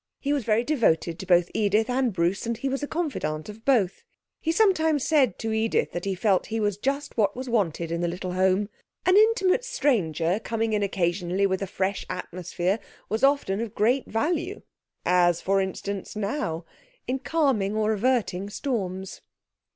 He 0.19 0.33
was 0.33 0.45
very 0.45 0.63
devoted 0.63 1.19
to 1.19 1.27
both 1.27 1.51
Edith 1.53 1.87
and 1.87 2.11
Bruce, 2.11 2.47
and 2.47 2.57
he 2.57 2.67
was 2.69 2.81
a 2.81 2.87
confidant 2.87 3.49
of 3.49 3.63
both. 3.63 4.03
He 4.39 4.51
sometimes 4.51 5.03
said 5.03 5.37
to 5.37 5.53
Edith 5.53 5.91
that 5.91 6.05
he 6.05 6.15
felt 6.15 6.47
he 6.47 6.59
was 6.59 6.79
just 6.79 7.15
what 7.17 7.35
was 7.35 7.47
wanted 7.47 7.91
in 7.91 8.01
the 8.01 8.07
little 8.07 8.31
home; 8.31 8.67
an 9.05 9.15
intimate 9.15 9.63
stranger 9.63 10.39
coming 10.39 10.73
in 10.73 10.81
occasionally 10.81 11.45
with 11.45 11.61
a 11.61 11.67
fresh 11.67 12.03
atmosphere 12.09 12.79
was 13.09 13.23
often 13.23 13.61
of 13.61 13.75
great 13.75 14.07
value 14.07 14.63
(as, 15.05 15.39
for 15.39 15.61
instance, 15.61 16.15
now) 16.15 16.65
in 17.05 17.19
calming 17.19 17.75
or 17.75 17.91
averting 17.93 18.49
storms. 18.49 19.21